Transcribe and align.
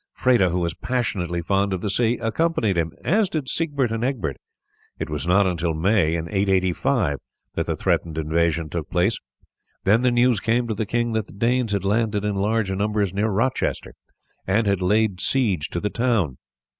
Freda, 0.17 0.49
who 0.49 0.61
was 0.61 0.73
passionately 0.73 1.43
fond 1.43 1.71
of 1.73 1.81
the 1.81 1.89
sea, 1.91 2.17
accompanied 2.19 2.75
him, 2.75 2.91
as 3.03 3.29
did 3.29 3.47
Siegbert 3.47 3.91
and 3.91 4.03
Egbert. 4.03 4.35
It 4.97 5.11
was 5.11 5.27
not 5.27 5.45
until 5.45 5.75
May 5.75 6.15
in 6.15 6.27
885 6.27 7.19
that 7.53 7.67
the 7.67 7.75
threatened 7.75 8.17
invasion 8.17 8.67
took 8.67 8.89
place. 8.89 9.19
Then 9.83 10.01
the 10.01 10.09
news 10.09 10.39
came 10.39 10.67
to 10.67 10.73
the 10.73 10.87
king 10.87 11.11
that 11.11 11.27
the 11.27 11.33
Danes 11.33 11.71
had 11.71 11.85
landed 11.85 12.25
in 12.25 12.33
large 12.33 12.71
numbers 12.71 13.13
near 13.13 13.29
Rochester 13.29 13.93
and 14.47 14.65
had 14.65 14.81
laid 14.81 15.21
siege 15.21 15.69
to 15.69 15.79
the 15.79 15.91
town. 15.91 16.39